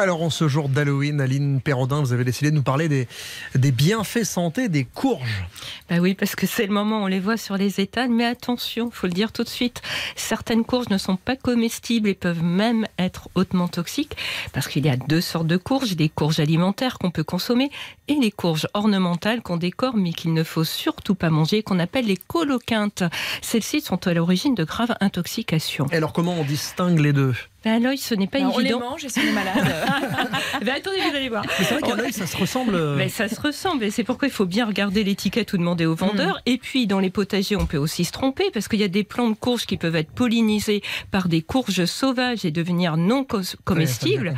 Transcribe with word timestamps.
Alors, 0.00 0.22
en 0.22 0.30
ce 0.30 0.46
jour 0.46 0.68
d'Halloween, 0.68 1.20
Aline 1.20 1.60
Perrodin, 1.60 2.00
vous 2.00 2.12
avez 2.12 2.22
décidé 2.22 2.52
de 2.52 2.54
nous 2.54 2.62
parler 2.62 2.88
des, 2.88 3.08
des 3.56 3.72
bienfaits 3.72 4.22
santé 4.22 4.68
des 4.68 4.84
courges. 4.84 5.44
Bah 5.90 5.96
oui, 5.98 6.14
parce 6.14 6.36
que 6.36 6.46
c'est 6.46 6.66
le 6.66 6.72
moment 6.72 7.00
où 7.00 7.04
on 7.04 7.06
les 7.08 7.18
voit 7.18 7.36
sur 7.36 7.56
les 7.56 7.80
étals. 7.80 8.08
Mais 8.08 8.24
attention, 8.24 8.90
faut 8.92 9.08
le 9.08 9.12
dire 9.12 9.32
tout 9.32 9.42
de 9.42 9.48
suite, 9.48 9.82
certaines 10.14 10.64
courges 10.64 10.88
ne 10.90 10.98
sont 10.98 11.16
pas 11.16 11.34
comestibles 11.34 12.08
et 12.08 12.14
peuvent 12.14 12.44
même 12.44 12.86
être 12.96 13.28
hautement 13.34 13.66
toxiques. 13.66 14.16
Parce 14.52 14.68
qu'il 14.68 14.86
y 14.86 14.88
a 14.88 14.96
deux 14.96 15.20
sortes 15.20 15.48
de 15.48 15.56
courges 15.56 15.96
des 15.96 16.08
courges 16.08 16.38
alimentaires 16.38 16.98
qu'on 16.98 17.10
peut 17.10 17.24
consommer 17.24 17.68
et 18.06 18.14
les 18.14 18.30
courges 18.30 18.68
ornementales 18.74 19.42
qu'on 19.42 19.56
décore 19.56 19.96
mais 19.96 20.12
qu'il 20.12 20.32
ne 20.32 20.44
faut 20.44 20.64
surtout 20.64 21.16
pas 21.16 21.30
manger, 21.30 21.64
qu'on 21.64 21.80
appelle 21.80 22.06
les 22.06 22.16
coloquintes. 22.16 23.02
Celles-ci 23.42 23.80
sont 23.80 24.06
à 24.06 24.14
l'origine 24.14 24.54
de 24.54 24.62
graves 24.62 24.94
intoxications. 25.00 25.88
Et 25.90 25.96
alors, 25.96 26.12
comment 26.12 26.34
on 26.34 26.44
distingue 26.44 27.00
les 27.00 27.12
deux? 27.12 27.34
Ben, 27.64 27.82
l'œil, 27.82 27.98
ce 27.98 28.14
n'est 28.14 28.28
pas 28.28 28.38
Alors, 28.38 28.54
on 28.54 28.58
les 28.58 28.66
évident. 28.66 28.80
mange 28.90 29.04
et 29.04 29.08
si 29.08 29.18
on 29.18 29.22
est 29.22 29.32
malade. 29.32 29.56
Ben, 30.64 30.74
attendez, 30.76 30.98
vous 31.10 31.16
allez 31.16 31.28
voir. 31.28 31.44
Mais 31.58 31.64
c'est 31.64 31.74
vrai 31.74 31.82
qu'à 31.82 31.96
l'œil, 31.96 32.12
ça 32.12 32.26
se 32.26 32.36
ressemble. 32.36 32.74
euh, 32.74 32.96
Mais 32.96 33.08
ça 33.08 33.28
se 33.28 33.40
ressemble 33.40 33.84
et 33.84 33.90
c'est 33.90 34.04
pourquoi 34.04 34.28
il 34.28 34.30
faut 34.30 34.44
bien 34.46 34.64
regarder 34.66 35.02
l'étiquette 35.04 35.52
ou 35.52 35.56
demander 35.58 35.84
au 35.86 35.94
vendeur. 35.94 36.36
Mm. 36.36 36.40
Et 36.46 36.58
puis 36.58 36.86
dans 36.86 37.00
les 37.00 37.10
potagers, 37.10 37.56
on 37.56 37.66
peut 37.66 37.76
aussi 37.78 38.04
se 38.04 38.12
tromper 38.12 38.50
parce 38.52 38.68
qu'il 38.68 38.78
y 38.80 38.84
a 38.84 38.88
des 38.88 39.02
plants 39.04 39.28
de 39.28 39.34
courges 39.34 39.66
qui 39.66 39.76
peuvent 39.76 39.96
être 39.96 40.10
pollinisés 40.10 40.82
par 41.10 41.28
des 41.28 41.42
courges 41.42 41.84
sauvages 41.84 42.44
et 42.44 42.50
devenir 42.52 42.96
non 42.96 43.26
ouais, 43.32 43.40
comestibles. 43.64 44.34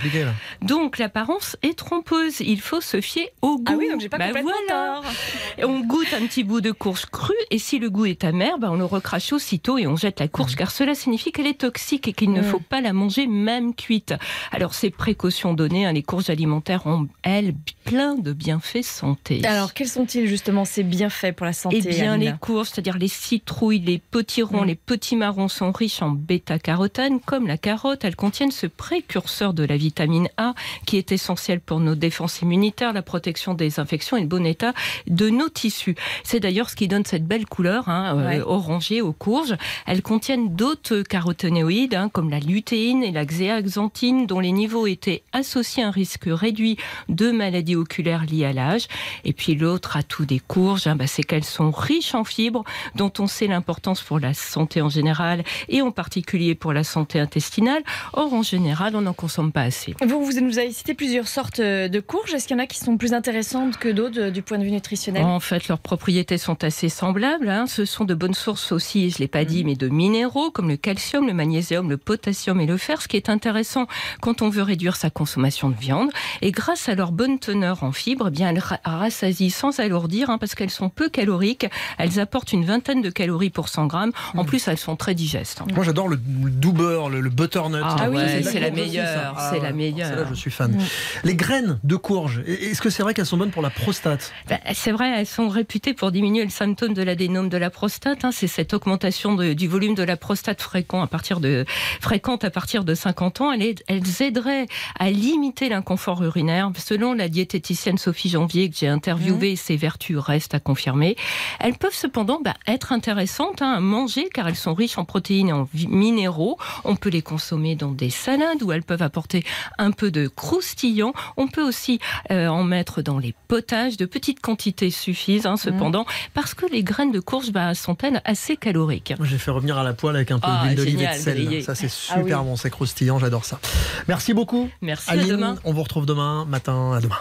Donc 0.63 0.99
l'apparence 0.99 1.57
est 1.63 1.77
trompeuse. 1.79 2.41
Il 2.41 2.61
faut 2.61 2.81
se 2.81 3.01
fier 3.01 3.31
au 3.43 3.57
goût. 3.59 3.65
Ah 3.67 3.75
oui, 3.79 3.91
donc 3.91 4.01
j'ai 4.01 4.09
pas 4.09 4.19
Bah 4.19 4.27
complètement 4.29 4.53
voilà. 4.69 5.01
tort. 5.03 5.69
On 5.69 5.81
goûte 5.81 6.13
un 6.15 6.27
petit 6.27 6.43
bout 6.45 6.61
de 6.63 6.73
courge 6.73 7.07
crue 7.07 7.35
et 7.51 7.59
si 7.59 7.79
le 7.79 7.91
goût 7.91 8.07
est 8.07 8.25
amer, 8.25 8.59
bah, 8.59 8.69
on 8.71 8.77
le 8.77 8.85
recrache 8.85 9.33
aussitôt 9.33 9.77
et 9.79 9.87
on 9.87 9.97
jette 9.97 10.21
la 10.21 10.29
courge 10.29 10.57
car 10.57 10.71
cela 10.71 10.95
signifie 10.95 11.33
qu'elle 11.33 11.47
est 11.47 11.61
toxique 11.61 12.09
et 12.09 12.13
qu'il 12.15 12.33
ne 12.33 12.41
Mm. 12.41 12.45
faut 12.45 12.61
pas 12.61 12.81
la 12.81 12.93
manger 12.95 13.10
même 13.27 13.75
cuite. 13.75 14.15
Alors 14.53 14.75
ces 14.75 14.91
précautions 14.91 15.55
données, 15.55 15.87
hein, 15.87 15.93
les 15.93 16.03
courges 16.03 16.31
alimentaires 16.31 16.87
ont 16.87 17.09
elles 17.23 17.55
plein 17.85 18.15
de 18.15 18.33
bienfaits 18.33 18.83
santé. 18.83 19.45
Alors, 19.45 19.75
quels 19.75 19.89
sont-ils 19.89 20.27
justement 20.27 20.65
ces 20.65 20.83
bienfaits 20.85 21.33
pour 21.35 21.47
la 21.47 21.53
santé 21.53 21.81
Eh 21.85 21.89
bien, 21.89 22.17
les 22.17 22.33
courges, 22.41 22.69
c'est-à-dire 22.69 22.97
les 22.99 23.09
citrouilles, 23.09 23.81
les 23.81 23.99
potirons, 23.99 24.63
Mm. 24.63 24.67
les 24.67 24.75
petits 24.77 25.17
marrons 25.17 25.49
sont 25.49 25.73
riches 25.73 26.03
en 26.03 26.11
bêta-carotène, 26.11 27.21
comme 27.21 27.47
la 27.47 27.59
carotte. 27.59 28.05
Elles 28.05 28.17
contiennent 28.17 28.51
ce 28.51 28.67
précurseur 28.67 29.55
de 29.55 29.65
la 29.65 29.77
vitamine 29.77 30.29
A 30.37 30.55
qui 30.87 30.97
est 30.97 31.13
essentiel 31.13 31.61
pour 31.61 31.81
nos 31.81 31.95
défenses 31.95 32.43
immunitaires, 32.43 32.93
la 32.93 33.03
protection 33.03 33.55
des 33.55 33.81
infections 33.81 34.17
et 34.17 34.21
le 34.21 34.27
bon 34.27 34.45
état 34.47 34.73
de 35.07 35.29
nos 35.31 35.49
tissus. 35.49 35.95
C'est 36.25 36.41
d'ailleurs 36.41 36.71
ce 36.71 36.77
qui 36.77 36.89
donne 36.89 37.05
cette 37.05 37.27
belle 37.27 37.47
couleur 37.47 37.89
hein, 37.89 38.17
euh, 38.17 38.27
Ouais. 38.29 38.41
orangée 38.41 39.01
aux 39.01 39.13
courges. 39.13 39.57
Elles 39.87 40.03
contiennent 40.03 40.55
d'autres 40.55 41.03
caroténoïdes, 41.03 41.95
hein, 41.95 42.09
comme 42.09 42.31
la 42.31 42.39
lutéine 42.41 43.00
et 43.03 43.13
la 43.13 43.25
xéaxanthine, 43.25 44.27
dont 44.27 44.41
les 44.41 44.53
niveaux 44.53 44.87
étaient 44.87 45.23
associés 45.33 45.83
à 45.83 45.89
un 45.89 45.91
risque 45.91 46.25
réduit 46.27 46.77
de 47.09 47.31
maladies 47.31 47.77
oculaires 47.77 48.25
liées 48.25 48.45
à 48.47 48.53
l'âge. 48.53 48.87
Et 49.25 49.33
puis 49.33 49.55
l'autre 49.55 49.97
atout 49.97 50.25
des 50.25 50.41
courges, 50.41 50.87
hein, 50.87 50.97
bah, 50.97 51.07
c'est 51.07 51.23
qu'elles 51.23 51.45
sont 51.45 51.71
riches 51.71 52.15
en 52.15 52.25
fibres, 52.25 52.65
dont 52.95 53.13
on 53.19 53.27
sait 53.27 53.47
l'importance 53.47 54.01
pour 54.03 54.19
la 54.19 54.35
santé 54.35 54.83
en 54.83 54.89
général 54.89 55.45
et 55.69 55.83
en 55.83 55.91
particulier 55.91 56.55
pour 56.55 56.73
la 56.73 56.85
santé 56.85 57.21
intestinale. 57.21 57.83
Or, 58.13 58.33
en 58.33 58.43
général, 58.43 58.97
on 58.97 59.03
n'en 59.03 59.13
consomme 59.13 59.53
pas 59.53 59.63
assez. 59.63 59.95
Vous, 60.05 60.25
vous 60.25 60.41
nous 60.41 60.59
avez 60.59 60.73
cité 60.73 60.95
plusieurs 60.95 61.29
sortes 61.29 61.61
euh, 61.61 61.89
de 61.89 62.01
courges. 62.01 62.35
Est-ce 62.35 62.49
qu'il 62.49 62.57
y 62.57 62.61
en 62.61 62.63
a 62.63 62.67
qui 62.67 62.79
sont 62.79 62.97
plus 62.97 63.13
intéressantes 63.13 63.77
que 63.77 63.89
d'autres 63.89 64.21
euh, 64.21 64.31
du 64.31 64.43
point 64.43 64.59
de 64.59 64.65
vue 64.65 64.71
nutritionnel? 64.73 65.25
En 65.25 65.41
fait, 65.41 65.69
leurs 65.69 65.79
propriétés 65.79 66.39
sont 66.39 66.63
assez 66.65 66.89
semblables. 66.89 67.49
hein. 67.49 67.67
Ce 67.67 67.85
sont 67.85 68.05
de 68.05 68.15
bonnes 68.15 68.35
sources 68.35 68.73
aussi, 68.73 69.11
je 69.11 69.17
ne 69.17 69.21
l'ai 69.21 69.29
pas 69.29 69.45
dit, 69.45 69.65
mais 69.65 69.75
de 69.75 69.89
minéraux 69.89 70.51
comme 70.51 70.69
le 70.69 70.77
calcium, 70.77 71.27
le 71.27 71.35
magnésium, 71.35 71.89
le 71.91 71.97
potassium 71.97 72.61
et 72.61 72.67
le 72.67 72.77
fer, 72.77 72.90
ce 73.03 73.09
qui 73.09 73.17
est 73.17 73.29
intéressant 73.29 73.87
quand 74.21 74.43
on 74.43 74.49
veut 74.49 74.63
réduire 74.63 74.97
sa 74.97 75.11
consommation 75.11 75.69
de 75.69 75.77
viande. 75.77 76.11
Et 76.43 76.51
grâce 76.51 76.89
à 76.89 76.95
leur 76.95 77.13
bonne 77.13 77.39
teneur 77.39 77.83
en 77.85 77.93
fibres, 77.93 78.27
eh 78.29 78.31
bien, 78.31 78.49
elles 78.51 78.59
ra- 78.59 78.81
rassasient 78.85 79.51
sans 79.51 79.79
alourdir, 79.81 80.31
hein, 80.31 80.39
parce 80.39 80.55
qu'elles 80.55 80.71
sont 80.71 80.89
peu 80.89 81.09
caloriques. 81.09 81.67
Elles 81.99 82.19
apportent 82.21 82.53
une 82.53 82.65
vingtaine 82.65 83.03
de 83.03 83.11
calories 83.11 83.51
pour 83.51 83.69
100 83.69 83.87
grammes. 83.87 84.13
En 84.35 84.45
plus, 84.45 84.67
elles 84.69 84.79
sont 84.79 84.97
très 84.97 85.15
digestes. 85.15 85.61
hein. 85.63 85.67
Moi, 85.75 85.85
j'adore 85.85 86.09
le, 86.09 86.19
le 86.43 86.51
doux 86.51 86.73
beurre, 86.73 87.09
le, 87.11 87.21
le 87.21 87.31
butternut. 87.31 87.83
Ah 87.85 88.09
oui, 88.11 88.19
c'est 88.43 88.59
la 88.61 88.69
ça. 88.69 88.75
meilleure, 88.75 89.35
Ah 89.37 89.51
c'est 89.53 89.61
la 89.61 89.73
meilleure. 89.73 90.09
celle-là, 90.09 90.25
je 90.31 90.35
suis 90.35 90.51
fan. 90.51 90.73
Mm. 90.73 90.79
Les 91.25 91.35
graines 91.35 91.79
de 91.85 91.97
courge, 91.97 92.43
est-ce 92.47 92.81
que 92.81 92.89
c'est 92.91 93.03
vrai 93.03 93.13
qu'elles 93.15 93.27
sont 93.27 93.37
bonnes 93.37 93.51
pour 93.51 93.63
la 93.63 93.71
prostate? 93.71 94.33
Ben, 94.49 94.59
c'est 94.73 94.93
vrai, 94.93 95.11
elles 95.19 95.27
sont 95.27 95.49
réputées 95.49 95.93
pour 95.95 96.11
diminuer 96.13 96.45
le 96.45 96.51
symptôme 96.51 96.95
de 96.95 97.03
l'adénome 97.03 97.49
de 97.49 97.57
la 97.59 97.71
prostate. 97.71 98.25
hein. 98.25 98.31
C'est 98.33 98.47
cette 98.47 98.73
augmentation 98.73 99.35
de- 99.35 99.53
du 99.53 99.69
volume 99.69 99.95
de 99.95 100.03
la 100.03 100.17
prostate 100.17 100.63
fréquent 100.63 101.03
à 101.03 101.07
partir 101.07 101.41
de, 101.41 101.65
fréquente 102.01 102.45
à 102.45 102.51
partir 102.51 102.80
de 102.85 102.95
50 102.95 103.41
ans. 103.41 103.53
Elles, 103.53 103.75
elles 103.89 104.23
aideraient 104.23 104.67
à 104.99 105.11
limiter 105.11 105.69
l'inconfort 105.69 106.23
urinaire. 106.23 106.71
Selon 106.77 107.13
la 107.15 107.29
diététicienne 107.29 107.99
Sophie 107.99 108.29
Janvier 108.31 108.71
que 108.71 108.77
j'ai 108.77 108.89
interviewée, 108.89 109.57
ces 109.57 109.77
vertus 109.77 110.19
restent 110.19 110.55
à 110.55 110.61
confirmer. 110.61 111.17
Elles 111.59 111.77
peuvent 111.77 111.95
cependant 111.95 112.41
ben, 112.43 112.55
être 112.67 112.93
intéressantes 112.93 113.63
hein, 113.63 113.73
à 113.73 113.81
manger 113.81 114.29
car 114.33 114.49
elles 114.49 114.57
sont 114.57 114.75
riches 114.75 114.99
en 114.99 115.05
protéines 115.05 115.49
et 115.49 115.53
en 115.53 115.69
minéraux. 115.89 116.59
On 116.85 116.97
peut 116.97 117.11
les 117.11 117.23
consommer 117.23 117.77
dans 117.77 117.93
des 117.93 118.11
salades 118.11 118.63
où 118.63 118.73
elles 118.73 118.83
peuvent 118.83 119.03
apporter 119.03 119.45
un 119.79 119.91
peu 119.91 120.11
de 120.11 120.29
croustillant. 120.29 121.13
On 121.37 121.49
peut 121.49 121.63
aussi 121.67 121.99
euh, 122.31 122.49
en 122.49 122.65
mettre 122.65 123.03
dans 123.03 123.19
les 123.19 123.35
potages. 123.49 123.97
De 123.97 124.05
petites 124.07 124.41
quantités 124.41 124.91
suffisent, 124.91 125.47
hein, 125.47 125.57
cependant, 125.57 126.07
parce 126.35 126.55
que 126.55 126.67
les 126.67 126.83
graines 126.83 127.13
de 127.13 127.21
courge 127.21 127.51
bah, 127.53 127.75
sont-elles 127.75 128.21
assez 128.25 128.57
caloriques? 128.57 129.15
J'ai 129.23 129.39
fait 129.39 129.51
revenir 129.51 129.79
à 129.79 129.83
la 129.85 129.93
poêle 129.93 130.17
avec 130.17 130.31
un 130.31 130.39
peu 130.39 130.49
Ah, 130.51 130.63
d'huile 130.65 130.77
d'olive 130.77 131.03
et 131.03 131.07
de 131.09 131.13
sel. 131.13 131.35
grillé. 131.45 131.63
Ça, 131.63 131.75
c'est 131.75 131.87
Ah 132.11 132.15
oui. 132.17 132.23
super 132.23 132.45
bon, 132.45 132.57
c'est 132.57 132.70
croustillant, 132.71 133.19
j'adore 133.19 133.45
ça. 133.45 133.61
Merci 134.09 134.35
beaucoup. 134.35 134.69
Merci 134.81 135.11
à 135.11 135.17
demain. 135.17 135.57
on 135.65 135.73
vous 135.73 135.83
retrouve 135.83 136.07
demain 136.07 136.45
matin. 136.45 136.93
À 136.93 137.01
demain. 137.01 137.17